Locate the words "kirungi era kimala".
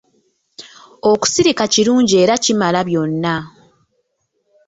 1.73-2.79